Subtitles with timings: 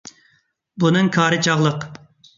[0.83, 1.85] بۇنىڭ كارى چاغلىق.